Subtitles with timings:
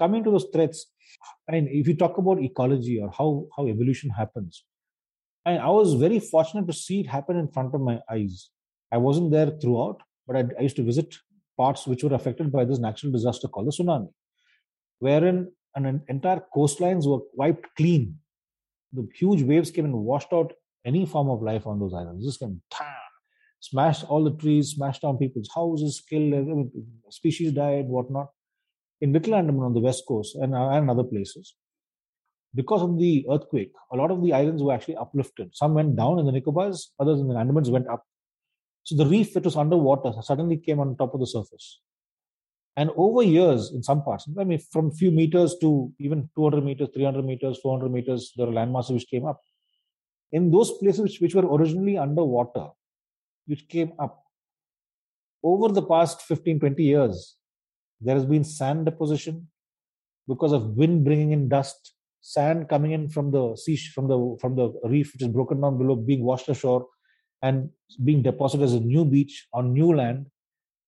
[0.00, 0.86] coming to those threats,
[1.52, 4.64] mean, if you talk about ecology or how how evolution happens,
[5.44, 8.50] I, I was very fortunate to see it happen in front of my eyes.
[8.92, 11.14] I wasn't there throughout, but I, I used to visit
[11.56, 14.08] parts which were affected by this natural disaster called the tsunami,
[14.98, 18.16] wherein an entire coastlines were wiped clean.
[18.92, 20.52] The huge waves came and washed out
[20.84, 22.24] any form of life on those islands.
[22.24, 22.60] Just came,
[23.60, 26.70] smashed all the trees, smashed down people's houses, killed I mean,
[27.10, 28.30] species died, whatnot.
[29.00, 31.54] In Little Andaman on the west coast and, uh, and other places,
[32.54, 35.54] because of the earthquake, a lot of the islands were actually uplifted.
[35.54, 38.04] Some went down in the Nicobars, others in the Andamans went up.
[38.84, 41.80] So the reef that was underwater suddenly came on top of the surface.
[42.76, 46.88] And over years, in some parts, I mean, from few meters to even 200 meters,
[46.94, 49.40] 300 meters, 400 meters, there are land masses which came up.
[50.32, 52.68] In those places which, which were originally underwater,
[53.46, 54.22] which came up,
[55.42, 57.36] over the past 15, 20 years,
[58.00, 59.48] there has been sand deposition
[60.28, 64.56] because of wind bringing in dust, sand coming in from the sea, from the from
[64.56, 66.86] the reef which is broken down below, being washed ashore,
[67.42, 67.70] and
[68.04, 70.26] being deposited as a new beach on new land.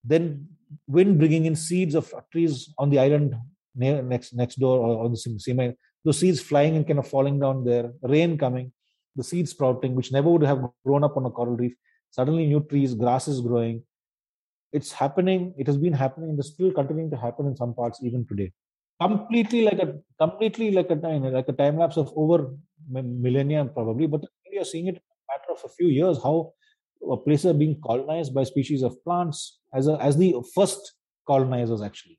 [0.04, 0.48] Then
[0.86, 3.34] wind bringing in seeds of trees on the island
[3.74, 7.38] near, next next door or on the same those seeds flying and kind of falling
[7.38, 8.72] down there rain coming
[9.16, 11.74] the seeds sprouting which never would have grown up on a coral reef
[12.10, 13.82] suddenly new trees grass is growing
[14.72, 18.00] it's happening it has been happening and it's still continuing to happen in some parts
[18.02, 18.52] even today.
[19.00, 22.54] Completely like a completely like a time like a time lapse of over
[22.90, 26.52] millennia probably but we are seeing it in a matter of a few years how
[27.10, 30.94] uh, places are being colonized by species of plants as a, as the first
[31.26, 32.18] colonizers actually.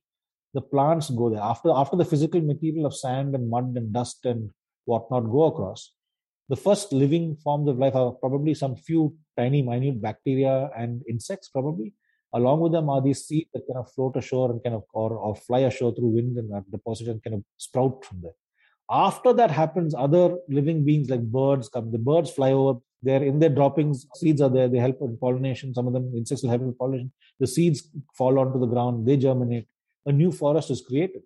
[0.53, 1.41] The plants go there.
[1.41, 4.51] After after the physical material of sand and mud and dust and
[4.85, 5.93] whatnot go across
[6.49, 11.47] the first living forms of life are probably some few tiny minute bacteria and insects
[11.49, 11.93] probably
[12.33, 15.13] along with them are these seeds that kind of float ashore and kind of or,
[15.13, 18.37] or fly ashore through wind and are deposited and kind of sprout from there.
[18.89, 21.91] After that happens other living beings like birds come.
[21.91, 22.79] The birds fly over.
[23.01, 24.07] They're in their droppings.
[24.15, 24.67] Seeds are there.
[24.67, 25.73] They help in pollination.
[25.73, 27.11] Some of them insects will help in pollination.
[27.39, 29.07] The seeds fall onto the ground.
[29.07, 29.67] They germinate.
[30.05, 31.21] A new forest is created.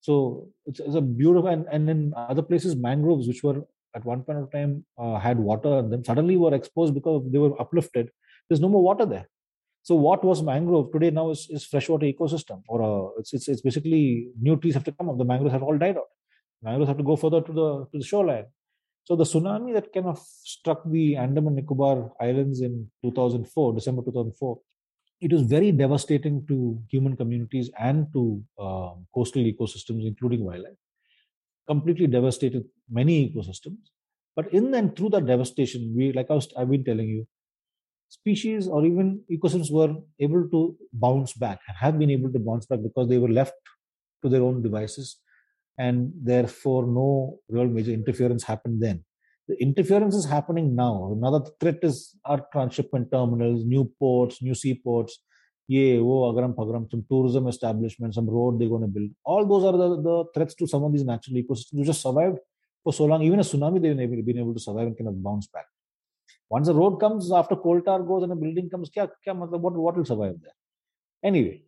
[0.00, 3.62] So it's, it's a beautiful and, and in other places mangroves which were
[3.94, 7.38] at one point of time uh, had water and then suddenly were exposed because they
[7.38, 8.10] were uplifted.
[8.48, 9.26] There's no more water there
[9.88, 13.64] so what was mangrove today now is, is freshwater ecosystem or uh, it's, it's, it's
[13.68, 14.02] basically
[14.46, 16.10] new trees have to come up the mangroves have all died out
[16.68, 18.48] mangroves have to go further to the to the shoreline
[19.06, 24.58] so the tsunami that kind of struck the Andaman Nicobar Islands in 2004, December 2004,
[25.20, 30.74] it was very devastating to human communities and to uh, coastal ecosystems, including wildlife.
[31.68, 33.78] Completely devastated many ecosystems.
[34.34, 37.28] But in and through that devastation, we, like I was, I've been telling you,
[38.08, 42.66] species or even ecosystems were able to bounce back and have been able to bounce
[42.66, 43.54] back because they were left
[44.22, 45.18] to their own devices
[45.78, 49.04] and therefore no real major interference happened then.
[49.48, 51.12] The interference is happening now.
[51.16, 55.20] Another threat is our transshipment terminals, new ports, new seaports,
[55.68, 59.10] yeah, oh, agaram pagaram, some tourism establishment, some road they're going to build.
[59.24, 62.38] All those are the, the threats to some of these natural ecosystems which just survived
[62.84, 63.22] for so long.
[63.22, 65.66] Even a tsunami, they've able, been able to survive and kind of bounce back.
[66.48, 69.72] Once a road comes, after coal tar goes and a building comes, kya, kya, what,
[69.74, 70.52] what will survive there?
[71.24, 71.62] Anyway,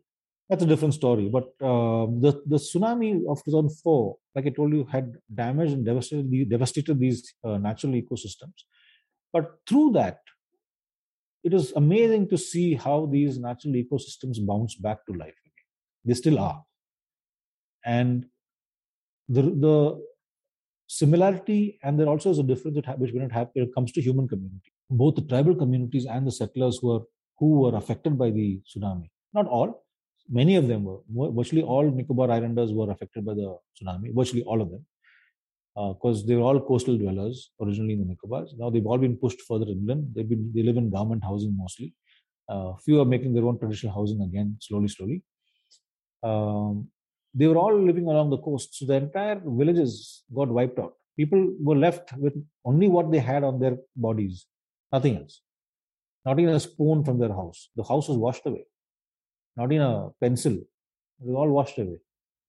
[0.49, 1.29] that's a different story.
[1.29, 6.49] But uh, the the tsunami of 2004, like I told you, had damaged and devastated,
[6.49, 8.65] devastated these uh, natural ecosystems.
[9.33, 10.21] But through that,
[11.45, 15.35] it is amazing to see how these natural ecosystems bounce back to life.
[16.05, 16.65] They still are,
[17.85, 18.27] and
[19.29, 20.08] the the
[20.89, 23.93] similarity and there also is a difference that which we don't have when it comes
[23.93, 24.73] to human community.
[24.91, 27.01] Both the tribal communities and the settlers who were
[27.39, 29.11] who were affected by the tsunami.
[29.33, 29.85] Not all,
[30.29, 34.15] many of them were virtually all Nicobar Islanders were affected by the tsunami.
[34.15, 34.85] Virtually all of them,
[35.77, 38.59] because uh, they were all coastal dwellers originally in the Nicobars.
[38.59, 40.13] Now they've all been pushed further inland.
[40.15, 41.95] They've been they live in government housing mostly.
[42.49, 45.23] Uh, few are making their own traditional housing again, slowly, slowly.
[46.23, 46.89] Um,
[47.35, 50.95] they were all living along the coast, so the entire villages got wiped out.
[51.17, 54.47] People were left with only what they had on their bodies,
[54.93, 55.43] nothing else.
[56.25, 57.71] Not even a spoon from their house.
[57.77, 58.65] The house was washed away
[59.59, 60.53] not even a pencil.
[60.53, 61.99] It was all washed away.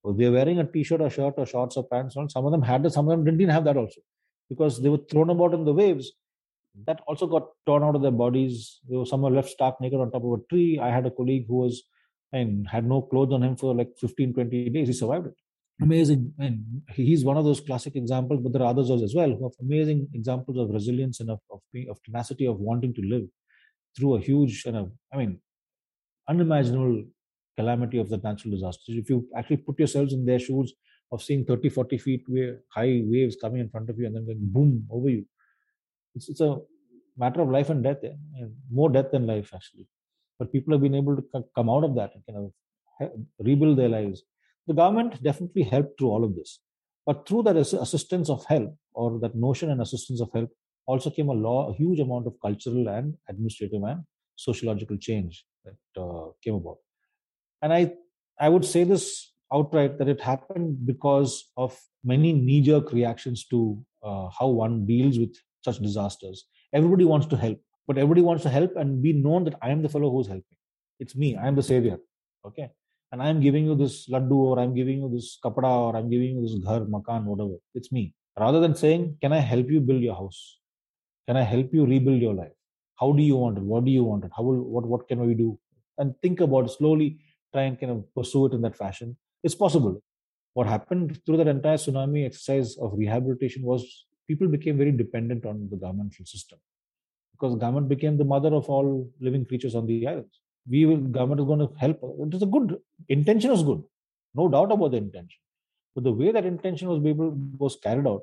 [0.04, 2.16] So they were wearing a t-shirt or shirt or shorts or pants.
[2.16, 2.30] On.
[2.30, 4.00] Some of them had it, some of them didn't even have that also.
[4.48, 6.12] Because they were thrown about in the waves.
[6.86, 8.80] That also got torn out of their bodies.
[8.88, 10.80] They were some were left stark naked on top of a tree.
[10.80, 11.84] I had a colleague who was
[12.32, 14.88] and had no clothes on him for like 15, 20 days.
[14.88, 15.36] He survived it.
[15.82, 16.34] Amazing.
[16.40, 19.54] And he's one of those classic examples, but there are others as well who have
[19.62, 23.28] amazing examples of resilience and of, of, of tenacity of wanting to live
[23.98, 25.40] through a huge and a, I mean,
[26.28, 27.06] unimaginable
[27.58, 28.98] calamity of the natural disasters.
[28.98, 30.74] If you actually put yourselves in their shoes
[31.12, 32.24] of seeing 30, 40 feet
[32.74, 35.26] high waves coming in front of you and then going boom over you,
[36.14, 36.58] it's, it's a
[37.18, 39.88] matter of life and death, and more death than life actually.
[40.40, 41.24] But people have been able to
[41.56, 42.52] come out of that and kind
[43.02, 44.24] of rebuild their lives.
[44.68, 46.60] The government definitely helped through all of this,
[47.06, 50.50] but through that assistance of help or that notion and assistance of help
[50.86, 54.04] also came a, law, a huge amount of cultural and administrative and
[54.36, 56.78] sociological change that uh, came about.
[57.62, 57.94] And I,
[58.40, 64.30] I would say this outright that it happened because of many knee-jerk reactions to uh,
[64.38, 66.46] how one deals with such disasters.
[66.74, 67.60] Everybody wants to help,
[67.90, 70.58] but everybody wants to help and be known that I am the fellow who's helping.
[71.00, 71.36] It's me.
[71.36, 71.98] I am the savior.
[72.46, 72.70] Okay.
[73.12, 76.36] And I'm giving you this laddu or I'm giving you this kapada or I'm giving
[76.36, 77.56] you this ghar, makan, whatever.
[77.74, 78.14] It's me.
[78.38, 80.60] Rather than saying, can I help you build your house?
[81.28, 82.54] Can I help you rebuild your life?
[83.00, 83.64] How do you want it?
[83.64, 84.32] What do you want it?
[84.38, 85.58] How will, what, what can we do?
[85.98, 87.18] And think about it slowly,
[87.54, 89.18] try and kind of pursue it in that fashion.
[89.44, 90.04] It's possible.
[90.54, 95.70] What happened through that entire tsunami exercise of rehabilitation was people became very dependent on
[95.72, 96.60] the governmental system
[97.40, 100.40] because government became the mother of all living creatures on the islands.
[100.70, 102.00] We will, government is going to help.
[102.04, 102.78] It is a good
[103.08, 103.84] intention is good,
[104.36, 105.40] no doubt about the intention.
[105.96, 108.22] But the way that intention was able was carried out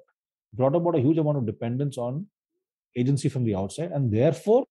[0.54, 2.26] brought about a huge amount of dependence on
[2.96, 4.64] agency from the outside, and therefore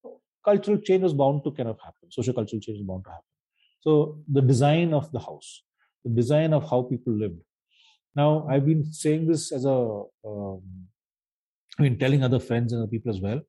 [0.43, 2.09] cultural change was bound to kind of happen.
[2.09, 3.25] Social cultural change is bound to happen.
[3.81, 5.63] So the design of the house,
[6.03, 7.39] the design of how people lived.
[8.15, 10.61] Now I've been saying this as a um,
[11.77, 13.41] I mean, telling other friends and other people as well.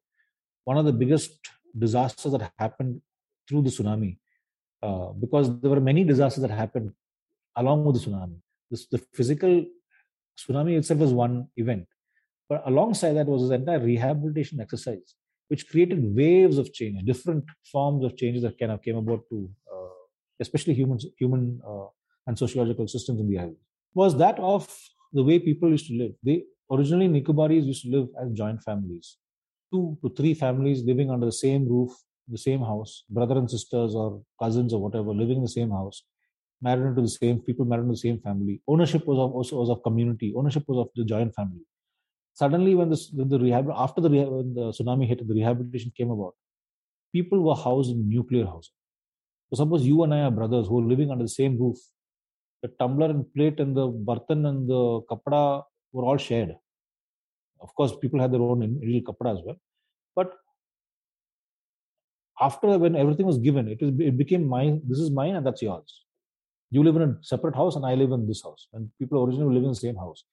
[0.66, 1.30] One of the biggest
[1.84, 3.00] disasters that happened
[3.48, 4.12] through the tsunami,
[4.82, 6.90] uh, because there were many disasters that happened
[7.56, 8.38] along with the tsunami.
[8.70, 9.64] This, the physical
[10.38, 11.86] tsunami itself was one event,
[12.48, 15.14] but alongside that was this entire rehabilitation exercise,
[15.48, 19.48] which created waves of change, different forms of changes that kind of came about to,
[19.72, 20.00] uh,
[20.40, 21.86] especially humans, human uh,
[22.26, 23.56] and sociological systems in the island.
[23.94, 24.68] Was that of
[25.12, 26.12] the way people used to live?
[26.22, 29.18] They Originally, Nicobaris used to live as joint families,
[29.72, 31.90] two to three families living under the same roof,
[32.28, 36.02] the same house, brother and sisters or cousins or whatever, living in the same house,
[36.60, 38.60] married into the same people, married into the same family.
[38.66, 40.32] Ownership was of, also was of community.
[40.36, 41.64] Ownership was of the joint family.
[42.34, 46.10] Suddenly, when, this, when the rehab after the, when the tsunami hit, the rehabilitation came
[46.10, 46.34] about.
[47.12, 48.74] People were housed in nuclear housing.
[49.48, 51.78] So suppose you and I are brothers who are living under the same roof.
[52.62, 56.56] The tumbler and plate and the bartan and the kapda were all shared.
[57.60, 59.56] Of course, people had their own individual kapda as well.
[60.14, 60.32] But
[62.40, 64.82] after when everything was given, it, was, it became mine.
[64.86, 66.04] This is mine and that's yours.
[66.70, 68.68] You live in a separate house and I live in this house.
[68.72, 70.24] And people originally live in the same house.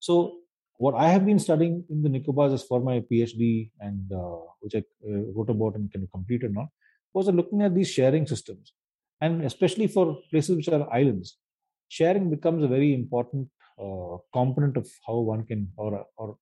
[0.00, 0.38] So
[0.78, 4.74] what I have been studying in the Nicobars is for my PhD and uh, which
[4.74, 4.78] I
[5.08, 6.70] uh, wrote about and can complete it now
[7.14, 8.72] was looking at these sharing systems
[9.20, 11.36] and especially for places which are islands
[11.88, 13.48] sharing becomes a very important
[13.82, 16.36] uh, component of how one can or or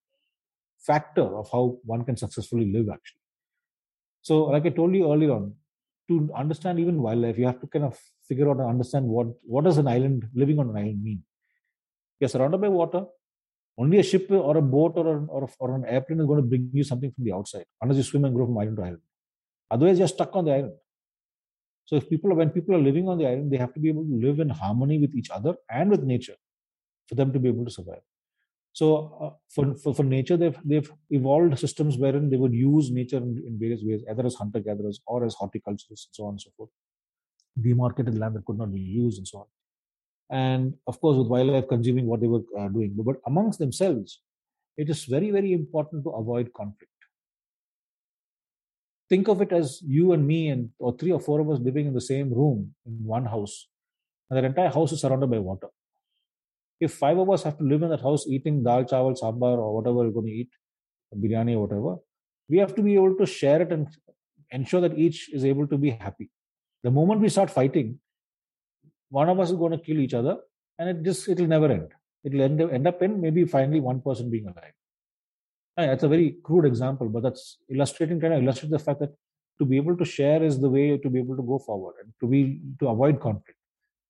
[0.87, 3.21] factor of how one can successfully live actually.
[4.23, 5.55] So like i told you earlier on
[6.09, 7.99] to understand even wildlife you have to kind of
[8.29, 11.23] figure out and understand what what does an island living on an island mean?
[12.19, 13.05] You're surrounded by water
[13.79, 16.43] only a ship or a boat or, a, or, a, or an airplane is going
[16.43, 18.83] to bring you something from the outside unless you swim and grow from island to
[18.83, 19.03] island.
[19.71, 20.75] Otherwise you're stuck on the island.
[21.87, 24.05] So if people when people are living on the island they have to be able
[24.05, 26.37] to live in harmony with each other and with nature
[27.07, 28.03] for them to be able to survive.
[28.73, 33.17] So uh, for, for, for nature, they've they've evolved systems wherein they would use nature
[33.17, 36.41] in, in various ways, either as hunter gatherers or as horticulturists and so on and
[36.41, 36.71] so forth.
[37.61, 39.47] Demarcated land that could not be used and so on.
[40.31, 44.21] And of course, with wildlife consuming what they were uh, doing, but, but amongst themselves,
[44.77, 46.87] it is very very important to avoid conflict.
[49.09, 51.89] Think of it as you and me and or three or four of us living
[51.89, 53.67] in the same room in one house,
[54.31, 55.67] and the entire house is surrounded by water
[56.81, 59.75] if five of us have to live in that house eating dal, chawal, sambar, or
[59.75, 60.51] whatever we're going to eat,
[61.15, 61.97] biryani or whatever,
[62.49, 63.89] we have to be able to share it and
[64.51, 66.31] ensure that each is able to be happy.
[66.83, 68.01] The moment we start fighting,
[69.11, 70.39] one of us is going to kill each other,
[70.79, 71.89] and it just it'll never end.
[72.25, 74.73] It'll end, end up in maybe finally one person being alive.
[75.77, 79.15] That's a very crude example, but that's illustrating kind of illustrate the fact that
[79.59, 82.13] to be able to share is the way to be able to go forward and
[82.21, 83.60] to be to avoid conflict.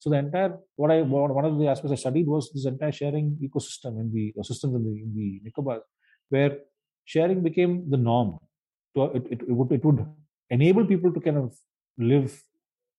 [0.00, 3.36] So the entire what I one of the aspects I studied was this entire sharing
[3.46, 5.80] ecosystem in the uh, systems in the in the Nicobar,
[6.30, 6.52] where
[7.04, 8.38] sharing became the norm.
[8.96, 10.06] So it, it, it, would it would
[10.48, 11.54] enable people to kind of
[11.98, 12.42] live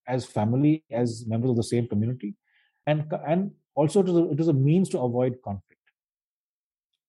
[0.07, 2.35] as family, as members of the same community,
[2.85, 5.81] and and also it was a, it was a means to avoid conflict.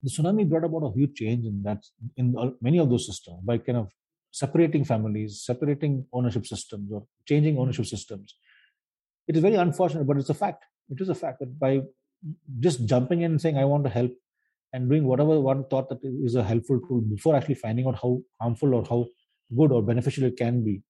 [0.02, 1.84] The tsunami brought about a huge change in that
[2.16, 3.92] in many of those systems by kind of
[4.30, 8.34] separating families, separating ownership systems, or changing ownership systems
[9.32, 10.64] it is very unfortunate, but it's a fact.
[10.90, 11.80] It is a fact that by
[12.60, 14.12] just jumping in and saying, I want to help,
[14.72, 18.20] and doing whatever one thought that is a helpful tool before actually finding out how
[18.40, 19.06] harmful or how
[19.56, 20.82] good or beneficial it can be,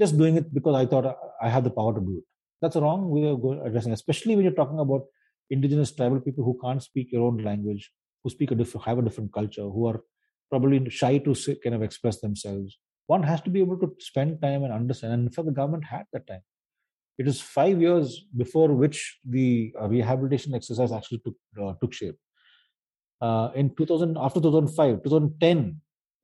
[0.00, 2.24] just doing it because I thought I have the power to do it.
[2.62, 5.02] That's a wrong way of addressing, especially when you're talking about
[5.50, 7.90] indigenous tribal people who can't speak your own language,
[8.22, 10.00] who speak a different, have a different culture, who are
[10.50, 12.78] probably shy to kind of express themselves.
[13.06, 15.12] One has to be able to spend time and understand.
[15.14, 16.42] And in fact, the government had that time.
[17.18, 22.16] It is five years before which the uh, rehabilitation exercise actually took uh, took shape.
[23.20, 25.80] Uh, in 2000, after 2005, 2010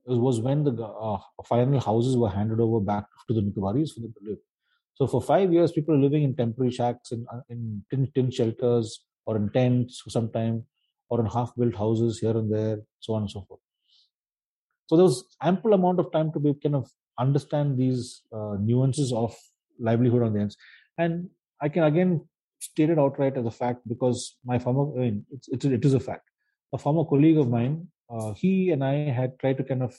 [0.07, 4.15] was when the uh, final houses were handed over back to the Nicobaris for them
[4.19, 4.39] to live.
[4.95, 8.31] So for five years, people are living in temporary shacks, in, uh, in tin, tin
[8.31, 10.63] shelters, or in tents sometimes,
[11.09, 13.61] or in half-built houses here and there, so on and so forth.
[14.87, 19.13] So there was ample amount of time to be kind of understand these uh, nuances
[19.13, 19.35] of
[19.81, 20.57] livelihood on the ends.
[20.99, 22.27] And I can again
[22.61, 25.95] state it outright as a fact because my former, I mean, it's, it's, it is
[25.95, 26.29] a fact.
[26.73, 29.97] A former colleague of mine, uh, he and I had tried to kind of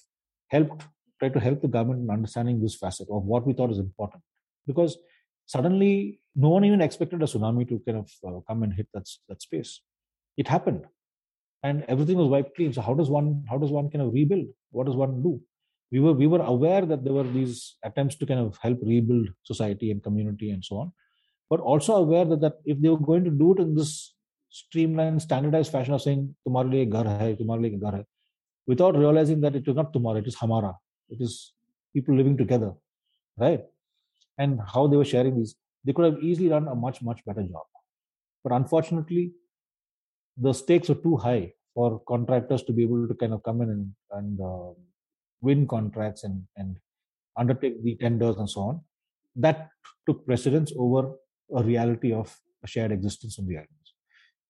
[0.50, 0.84] help,
[1.20, 4.22] try to help the government in understanding this facet of what we thought is important
[4.68, 4.98] because
[5.46, 9.08] suddenly no one even expected a tsunami to kind of uh, come and hit that,
[9.30, 9.82] that space.
[10.38, 10.86] It happened
[11.64, 12.74] and everything was wiped clean.
[12.74, 14.48] So how does one how does one kind of rebuild?
[14.72, 15.42] What does one do?
[15.92, 19.30] We were we were aware that there were these attempts to kind of help rebuild
[19.44, 20.92] society and community and so on,
[21.50, 24.13] but also aware that, that if they were going to do it in this
[24.50, 28.06] streamlined, standardized fashion of saying tomorrow liye ghar hai, tomorrow liye ghar hai,
[28.68, 30.75] without realizing that it is not tomorrow, it is hamara.
[31.10, 31.54] It is
[31.94, 32.74] people living together,
[33.38, 33.63] right?
[34.38, 37.44] and how they were sharing these, they could have easily done a much, much better
[37.44, 37.65] job.
[38.44, 39.34] But unfortunately,
[40.38, 43.70] the stakes were too high for contractors to be able to kind of come in
[43.70, 44.74] and, and uh,
[45.42, 46.77] win contracts and, and
[47.38, 48.82] undertake the tenders and so on.
[49.36, 49.70] That
[50.08, 51.15] took precedence over
[51.56, 53.94] a reality of a shared existence on the islands.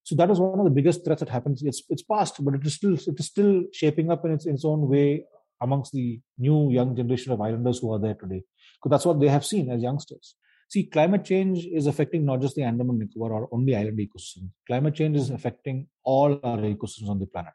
[0.03, 1.63] So that is one of the biggest threats that happens.
[1.63, 4.53] It's it's past, but it is still it is still shaping up in its, in
[4.53, 5.25] its own way
[5.61, 8.43] amongst the new young generation of islanders who are there today.
[8.75, 10.35] Because that's what they have seen as youngsters.
[10.67, 14.49] See, climate change is affecting not just the Andaman Nicobar or only island ecosystem.
[14.67, 17.53] Climate change is affecting all our ecosystems on the planet.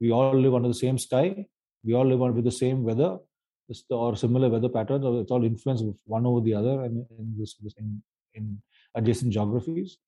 [0.00, 1.46] We all live under the same sky.
[1.84, 3.18] We all live with the same weather
[3.90, 5.04] or similar weather patterns.
[5.04, 8.02] Or it's all influenced one over the other and in, this, in,
[8.34, 8.62] in
[8.94, 9.98] adjacent geographies.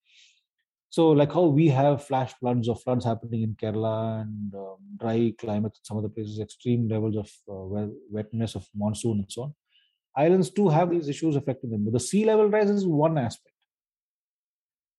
[0.89, 5.33] So, like how we have flash floods or floods happening in Kerala and um, dry
[5.37, 9.53] climate, some of the places, extreme levels of uh, wetness of monsoon and so on.
[10.15, 11.83] Islands too have these issues affecting them.
[11.83, 13.53] But the sea level rise is one aspect.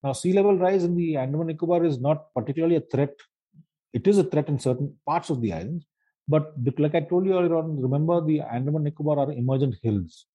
[0.03, 3.15] Now, sea level rise in the Andaman Nicobar is not particularly a threat.
[3.95, 5.87] It is a threat in certain parts of the islands.
[6.29, 10.27] But like I told you earlier on, remember the Andaman Nicobar are emergent hills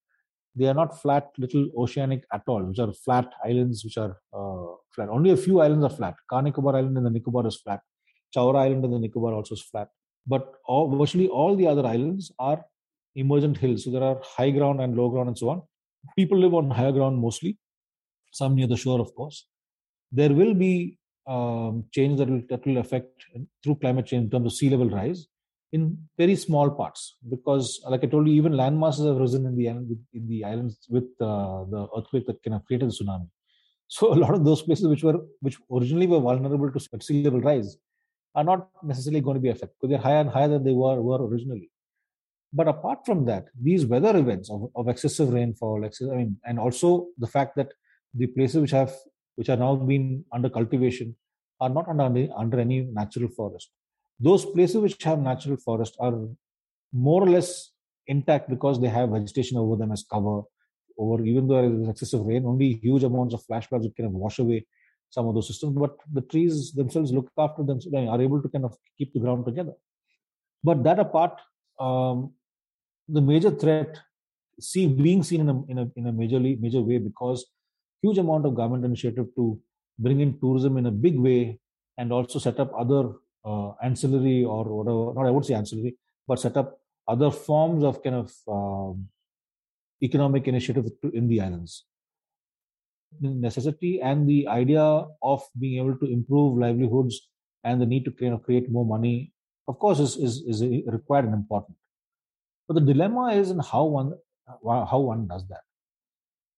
[0.56, 5.10] they are not flat little oceanic atolls, which are flat islands, which are uh, flat.
[5.10, 6.16] Only a few islands are flat.
[6.30, 7.80] Car Nicobar Island in the Nicobar is flat.
[8.36, 9.90] Chaura Island in the Nicobar also is flat.
[10.28, 12.64] But all, virtually all the other islands are
[13.16, 13.86] emergent hills.
[13.86, 15.62] So there are high ground and low ground and so on.
[16.18, 17.58] People live on higher ground mostly,
[18.32, 19.48] some near the shore, of course.
[20.12, 23.24] There will be um, change that will, that will affect
[23.64, 25.28] through climate change in terms of sea level rise
[25.72, 29.56] in very small parts because like i told you even land masses have risen in
[29.60, 33.30] the in the islands with uh, the earthquake that kind of created the tsunami.
[33.96, 37.42] So a lot of those places which were which originally were vulnerable to sea level
[37.42, 37.72] rise
[38.36, 41.02] are not necessarily going to be affected because they're higher and higher than they were
[41.08, 41.70] were originally.
[42.60, 46.58] But apart from that these weather events of, of excessive rainfall excessive, i mean and
[46.66, 47.74] also the fact that
[48.22, 48.94] the places which have
[49.36, 51.16] which are now being under cultivation
[51.60, 52.08] are not under
[52.44, 53.70] under any natural forest
[54.22, 56.16] those places which have natural forest are
[56.94, 57.72] more or less
[58.08, 60.42] intact because they have vegetation over them as cover.
[60.98, 64.14] Over even though there is excessive rain only huge amounts of flash floods kind of
[64.14, 64.66] wash away
[65.10, 65.76] some of those systems.
[65.76, 69.46] But the trees themselves look after them are able to kind of keep the ground
[69.46, 69.74] together.
[70.64, 71.40] But that apart
[71.80, 72.34] um,
[73.08, 73.98] the major threat
[74.60, 77.46] see being seen in a, in a, in a majorly major way because
[78.02, 79.60] huge amount of government initiative to
[79.98, 81.60] bring in tourism in a big way
[81.98, 83.14] and also set up other
[83.46, 85.96] uh, ancillary or whatever, not I would say ancillary,
[86.28, 89.08] but set up other forms of kind of um,
[90.04, 91.86] economic initiative in the islands.
[93.20, 94.82] The necessity and the idea
[95.22, 97.28] of being able to improve livelihoods
[97.64, 99.34] and the need to kind of create more money,
[99.68, 101.78] of course, is, is, is required and important.
[102.68, 104.14] But the dilemma is in how one
[104.64, 105.62] how one does that.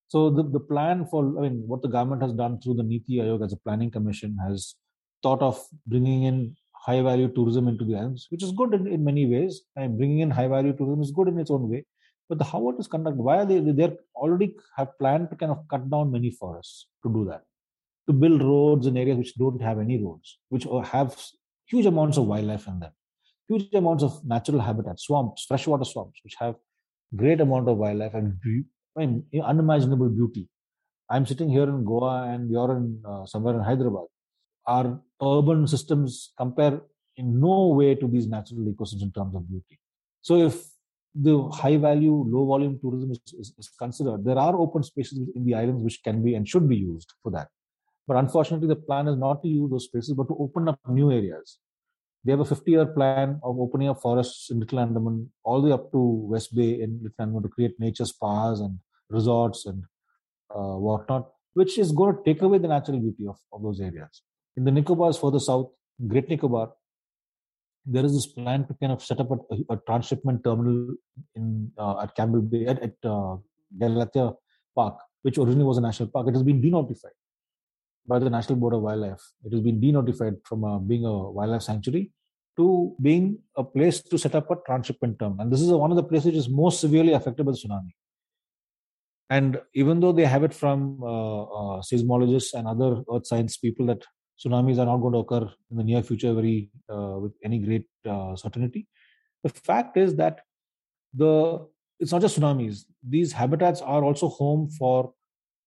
[0.07, 3.17] So the, the plan for, I mean, what the government has done through the Niti
[3.17, 4.75] Aayog as a planning commission has
[5.21, 9.03] thought of bringing in high value tourism into the islands, which is good in, in
[9.03, 9.61] many ways.
[9.75, 11.85] And bringing in high value tourism is good in its own way.
[12.29, 13.59] But the how it is conducted, why are they?
[13.59, 17.43] They already have planned to kind of cut down many forests to do that,
[18.07, 21.15] to build roads in areas which don't have any roads, which have
[21.65, 22.91] huge amounts of wildlife in them,
[23.47, 26.55] huge amounts of natural habitat, swamps, freshwater swamps, which have
[27.15, 28.37] great amount of wildlife and
[28.97, 30.47] I mean, unimaginable beauty.
[31.09, 34.07] I'm sitting here in Goa and you're in uh, somewhere in Hyderabad.
[34.65, 36.82] Our urban systems compare
[37.18, 39.80] in no way to these natural ecosystems in terms of beauty.
[40.22, 40.63] So if
[41.15, 45.46] the high value, low volume tourism is, is, is, considered, there are open spaces in
[45.46, 47.50] the islands which can be and should be used for that.
[48.08, 51.12] But unfortunately, the plan is not to use those spaces, but to open up new
[51.12, 51.60] areas.
[52.25, 55.68] They have a 50 year plan of opening up forests in Little Andaman all the
[55.68, 59.84] way up to West Bay in Little Andaman to create nature spas and resorts and
[60.50, 64.22] uh, whatnot, which is going to take away the natural beauty of, of those areas.
[64.55, 65.72] In the Nicobars further south,
[66.07, 66.74] Great Nicobar,
[67.86, 70.95] there is this plan to kind of set up a, a transshipment terminal
[71.36, 73.38] in uh, at Campbell Bay at, at uh,
[73.77, 74.36] Galathea
[74.75, 76.27] Park, which originally was a national park.
[76.27, 77.17] It has been denotified
[78.07, 79.22] by the National Board of Wildlife.
[79.43, 82.12] It has been denotified from uh, being a wildlife sanctuary
[82.57, 85.41] to being a place to set up a transshipment terminal.
[85.41, 87.93] And this is one of the places which is most severely affected by the tsunami.
[89.29, 93.88] And even though they have it from uh, uh, seismologists and other earth science people
[93.88, 94.03] that
[94.43, 97.88] tsunamis are not going to occur in the near future very uh, with any great
[98.05, 98.88] uh, certainty
[99.43, 100.41] the fact is that
[101.13, 101.65] the
[102.00, 105.13] it's not just tsunamis these habitats are also home for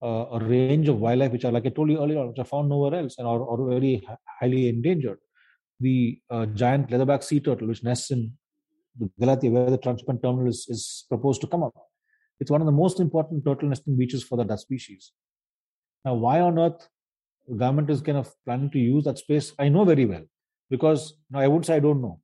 [0.02, 2.68] uh, a range of wildlife which are like i told you earlier which are found
[2.68, 4.06] nowhere else and are, are very
[4.40, 5.18] highly endangered
[5.80, 8.32] the uh, giant leatherback sea turtle which nests in
[8.98, 11.74] the Galathea, where the transshipment terminal is, is proposed to come up.
[12.40, 15.12] It's one of the most important turtle nesting beaches for that species.
[16.04, 16.88] Now, why on earth
[17.54, 20.24] government is kind of planning to use that space, I know very well
[20.70, 22.20] because now I would say I don't know.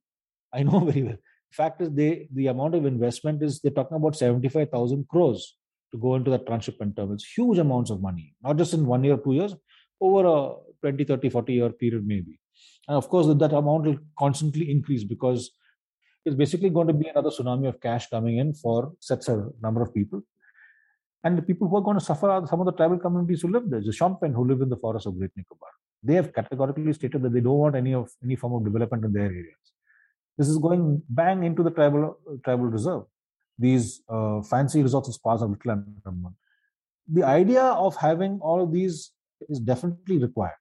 [0.53, 1.17] I know very well.
[1.51, 5.55] Fact is, they the amount of investment is they're talking about seventy five thousand crores
[5.91, 7.25] to go into that transshipment terminals.
[7.35, 9.55] Huge amounts of money, not just in one year, two years,
[10.01, 12.39] over a 20, 30, 40 year period maybe.
[12.87, 15.51] And of course, that amount will constantly increase because
[16.25, 19.81] it's basically going to be another tsunami of cash coming in for such a number
[19.81, 20.23] of people.
[21.23, 23.47] And the people who are going to suffer are some of the tribal communities who
[23.47, 25.69] live there, the Shompen who live in the forest of Great Nicobar.
[26.03, 29.13] They have categorically stated that they don't want any of any form of development in
[29.13, 29.63] their areas.
[30.37, 33.03] This is going bang into the tribal tribal reserve.
[33.57, 36.35] These uh, fancy resorts and spas of Little Andaman.
[37.07, 39.11] The idea of having all of these
[39.47, 40.59] is definitely required,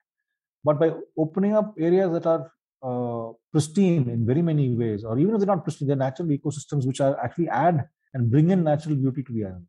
[0.63, 5.35] but by opening up areas that are uh, pristine in very many ways, or even
[5.35, 8.95] if they're not pristine, they're natural ecosystems which are actually add and bring in natural
[8.95, 9.69] beauty to the islands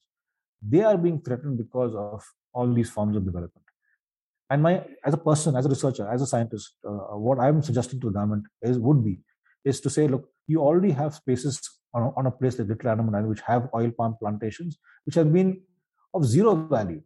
[0.68, 2.24] they are being threatened because of
[2.54, 3.66] all these forms of development.
[4.50, 8.00] And my as a person as a researcher as a scientist uh, what i'm suggesting
[8.02, 9.20] to the government is would be
[9.66, 11.60] is to say look you already have spaces
[11.94, 15.16] on a, on a place like little Andaman Island which have oil palm plantations which
[15.16, 15.62] have been
[16.14, 17.02] of zero value.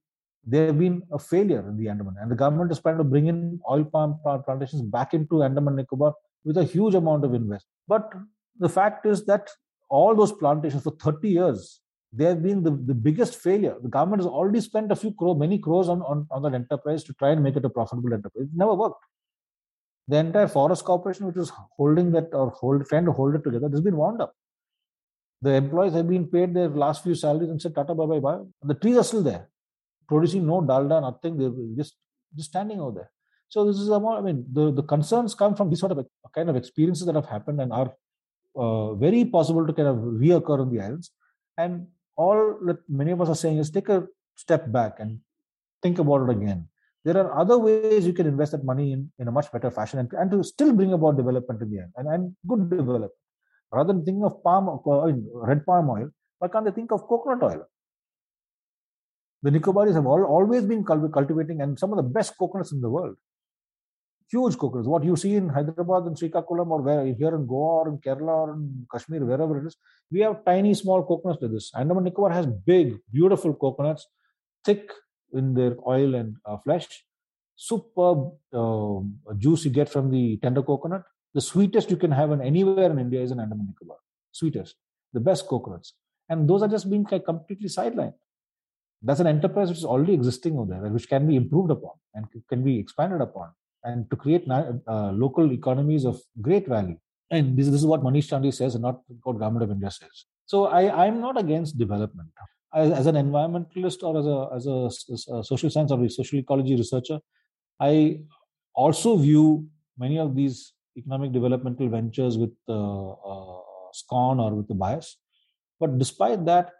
[0.46, 3.28] They have been a failure in the Andaman and the government is trying to bring
[3.28, 7.63] in oil palm plantations back into Andaman and Nicobar with a huge amount of investment
[7.88, 8.12] but
[8.60, 9.50] the fact is that
[9.89, 11.82] all those plantations for 30 years
[12.13, 13.76] they have been the, the biggest failure.
[13.82, 17.04] The government has already spent a few crore, many crores on, on, on that enterprise
[17.06, 18.46] to try and make it a profitable enterprise.
[18.46, 19.04] It never worked.
[20.08, 23.70] The entire forest corporation, which was holding that or hold, trying to hold it together,
[23.70, 24.34] has been wound up.
[25.41, 28.39] The employees have been paid their last few salaries and said, Tata, bye bye bye.
[28.63, 29.50] The trees are still there,
[30.08, 31.38] producing no dalda, nothing.
[31.38, 31.96] They're just,
[32.36, 33.12] just standing over there.
[33.50, 36.50] So this is about, I mean, the, the concerns come from these sort of kind
[36.50, 37.93] of experiences that have happened and are
[38.56, 41.12] uh, very possible to kind of reoccur in the islands.
[41.58, 41.88] And
[42.18, 45.20] all that many of us are saying is take a step back and
[45.82, 46.68] think about it again.
[47.06, 50.00] There are other ways you can invest that money in, in a much better fashion
[50.00, 53.12] and, and to still bring about development in the end and, and good development.
[53.72, 57.44] Rather than thinking of palm uh, red palm oil, why can't they think of coconut
[57.44, 57.66] oil?
[59.44, 62.90] The Nicobaris have all, always been cultivating and some of the best coconuts in the
[62.90, 63.16] world
[64.30, 64.88] huge coconuts.
[64.88, 68.48] What you see in Hyderabad and Srikakulam or where here in Goa or in Kerala
[68.48, 69.78] or in Kashmir, wherever it is,
[70.12, 71.72] we have tiny small coconuts like this.
[71.76, 74.08] Andaman Nicobar has big, beautiful coconuts,
[74.66, 74.92] thick
[75.34, 76.88] in their oil and uh, flesh.
[77.56, 79.00] Superb uh,
[79.38, 81.04] juice you get from the tender coconut.
[81.34, 83.98] The sweetest you can have in anywhere in India is in Andaman Nicobar.
[84.32, 84.76] Sweetest,
[85.13, 85.94] the best coconuts,
[86.30, 88.13] and those are just being completely sidelined.
[89.02, 92.26] That's an enterprise which is already existing over there, which can be improved upon and
[92.50, 93.50] can be expanded upon
[93.84, 96.98] and to create uh, local economies of great value.
[97.30, 100.26] And this, this is what Manish Chandi says and not what Government of India says.
[100.46, 102.30] So I, I'm not against development.
[102.74, 106.40] As, as an environmentalist or as a, as a, a social science or a social
[106.40, 107.20] ecology researcher,
[107.80, 108.22] I
[108.74, 113.62] also view many of these economic developmental ventures with uh, uh,
[113.94, 115.18] scorn or with the bias.
[115.80, 116.72] But despite that,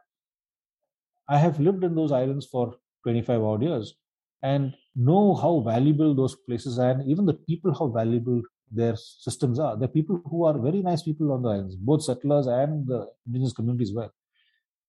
[1.30, 3.96] I have lived in those islands for 25 odd years
[4.42, 9.60] and know how valuable those places are, and even the people, how valuable their systems
[9.60, 9.78] are.
[9.78, 13.54] The people who are very nice people on the islands, both settlers and the indigenous
[13.54, 14.12] communities, well,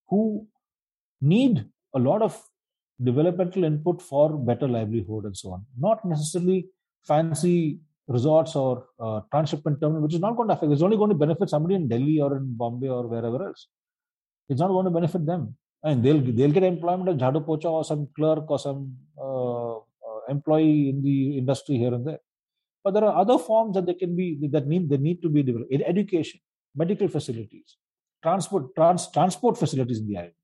[0.08, 0.46] who
[1.20, 2.40] need a lot of
[3.02, 5.66] developmental input for better livelihood and so on.
[5.78, 6.68] Not necessarily
[7.06, 10.72] fancy resorts or uh, transshipment terminal, which is not going to affect.
[10.72, 13.68] It's only going to benefit somebody in Delhi or in Bombay or wherever else.
[14.48, 17.84] It's not going to benefit them and they'll they'll get employment as jhadu pocha or
[17.90, 18.80] some clerk or some
[19.26, 19.57] uh,
[20.28, 22.20] employee in the industry here and there.
[22.84, 25.42] But there are other forms that they can be that need they need to be
[25.42, 25.72] developed.
[25.72, 26.40] In education,
[26.74, 27.76] medical facilities,
[28.22, 30.34] transport trans, transport facilities in the islands,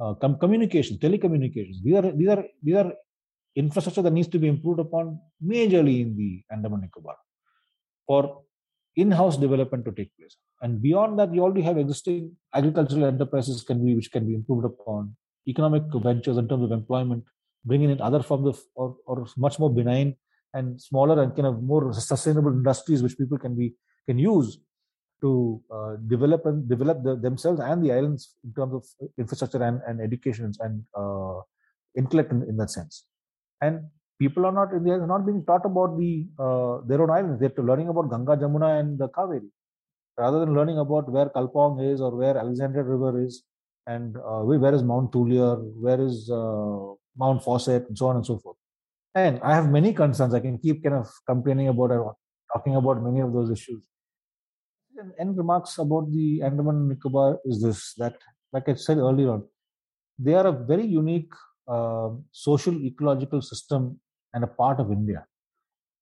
[0.00, 1.82] uh, com- communication, telecommunications.
[1.82, 2.92] These are these are these are
[3.56, 7.16] infrastructure that needs to be improved upon majorly in the Andaman Nicobar
[8.06, 8.42] for
[8.96, 10.36] in-house development to take place.
[10.62, 14.64] And beyond that, you already have existing agricultural enterprises can be which can be improved
[14.64, 15.16] upon,
[15.48, 17.24] economic ventures in terms of employment,
[17.66, 20.14] bringing in other forms of or, or much more benign
[20.54, 23.74] and smaller and kind of more sustainable industries which people can be
[24.08, 24.58] can use
[25.20, 28.84] to uh, develop and develop the, themselves and the islands in terms of
[29.18, 31.40] infrastructure and, and education and uh,
[31.96, 33.06] intellect in, in, that sense.
[33.62, 33.80] And
[34.18, 37.40] people are not they are not being taught about the uh, their own islands.
[37.40, 39.48] They're learning about Ganga, Jamuna, and the Kaveri
[40.18, 43.44] rather than learning about where Kalpong is or where Alexandria River is
[43.86, 48.26] and uh, where is Mount Thuillier, where is uh, Mount Fawcett, and so on and
[48.26, 48.56] so forth.
[49.14, 50.34] And I have many concerns.
[50.34, 52.16] I can keep kind of complaining about or
[52.52, 53.82] talking about many of those issues.
[55.18, 58.16] And, remarks about the Andaman and Nicobar is this that,
[58.52, 59.44] like I said earlier on,
[60.18, 61.32] they are a very unique
[61.68, 64.00] uh, social ecological system
[64.32, 65.26] and a part of India,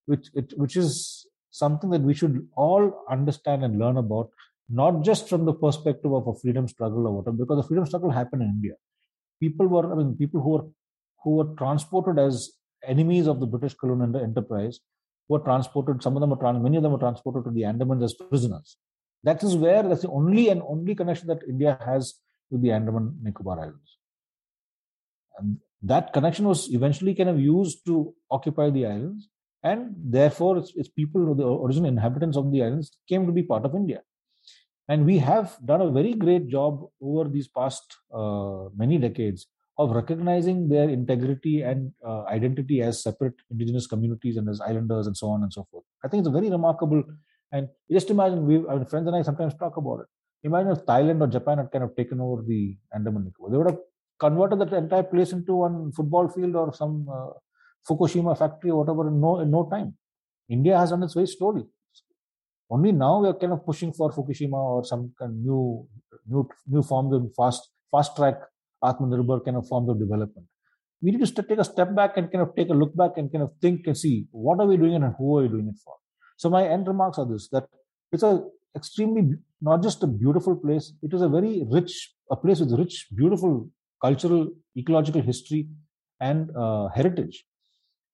[0.07, 4.31] which it, which is something that we should all understand and learn about,
[4.69, 8.11] not just from the perspective of a freedom struggle or whatever, because the freedom struggle
[8.11, 8.75] happened in India.
[9.41, 10.67] People were, I mean, people who were
[11.25, 12.53] who were transported as
[12.87, 14.81] enemies of the British colonial enterprise
[15.29, 16.03] were transported.
[16.03, 18.77] Some of them were many of them were transported to the Andamans as prisoners.
[19.23, 22.15] That is where that's the only and only connection that India has
[22.51, 23.99] with the Andaman Nicobar Islands.
[25.39, 29.29] And that connection was eventually kind of used to occupy the islands
[29.63, 33.65] and therefore its, its people, the original inhabitants of the islands, came to be part
[33.65, 34.03] of India.
[34.89, 37.83] And we have done a very great job over these past
[38.15, 44.49] uh, many decades of recognizing their integrity and uh, identity as separate indigenous communities and
[44.49, 45.85] as islanders and so on and so forth.
[46.05, 47.03] I think it's a very remarkable.
[47.51, 50.07] And just imagine, we, I mean, friends and I sometimes talk about it.
[50.45, 53.51] Imagine if Thailand or Japan had kind of taken over the Andaman Nicobar.
[53.51, 53.79] They would have
[54.21, 57.31] converted that entire place into one football field or some uh,
[57.89, 59.97] Fukushima factory or whatever in no, in no time.
[60.49, 61.65] India has done its very slowly.
[62.71, 65.87] Only now we are kind of pushing for Fukushima or some kind of new,
[66.27, 68.37] new, new forms of fast, fast track
[68.89, 70.47] Atmanirbhar kind of forms of development.
[71.03, 73.31] We need to take a step back and kind of take a look back and
[73.33, 75.79] kind of think and see what are we doing and who are we doing it
[75.85, 75.95] for.
[76.37, 77.67] So my end remarks are this: that
[78.13, 78.45] it's a
[78.77, 79.25] extremely
[79.61, 83.69] not just a beautiful place; it is a very rich, a place with rich, beautiful
[84.03, 85.69] cultural, ecological history
[86.21, 87.45] and uh, heritage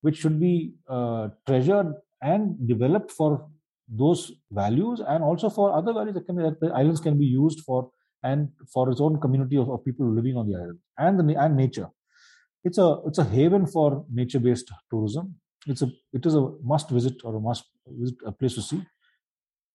[0.03, 3.47] which should be uh, treasured and developed for
[3.89, 7.61] those values and also for other values that, can, that the islands can be used
[7.61, 7.91] for
[8.23, 11.57] and for its own community of, of people living on the island and the and
[11.57, 11.89] nature.
[12.65, 15.37] It's a it's a haven for nature-based tourism.
[15.67, 18.83] It's a it is a must visit or a must visit a place to see,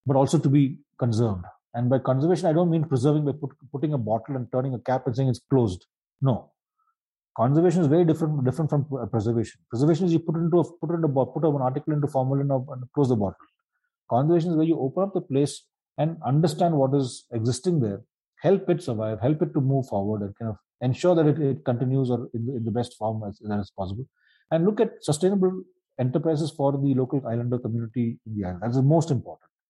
[0.06, 1.44] but also to be conserved.
[1.74, 4.80] And by conservation, I don't mean preserving by put, putting a bottle and turning a
[4.80, 5.86] cap and saying it's closed.
[6.22, 6.52] No,
[7.38, 9.60] Conservation is very different different from preservation.
[9.70, 12.84] Preservation is you put into a, put into a, put an article into formalin and
[12.94, 13.36] close the bottle.
[14.10, 15.64] Conservation is where you open up the place
[15.98, 18.02] and understand what is existing there,
[18.48, 21.66] help it survive, help it to move forward, and kind of ensure that it, it
[21.70, 24.06] continues or in the, in the best form as, as possible,
[24.52, 25.54] and look at sustainable
[26.06, 28.62] enterprises for the local islander community in the island.
[28.64, 29.50] That's the most important.